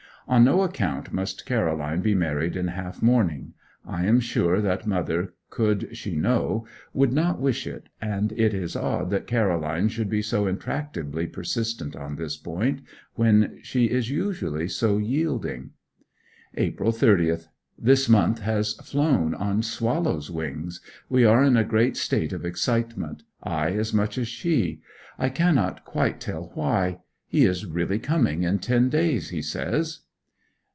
[0.27, 3.53] On no account must Caroline be married in half mourning;
[3.85, 8.73] I am sure that mother, could she know, would not wish it, and it is
[8.77, 12.79] odd that Caroline should be so intractably persistent on this point,
[13.15, 15.71] when she is usually so yielding.
[16.55, 17.39] April 30.
[17.77, 20.79] This month has flown on swallow's wings.
[21.09, 24.81] We are in a great state of excitement I as much as she
[25.19, 26.99] I cannot quite tell why.
[27.27, 30.01] He is really coming in ten days, he says.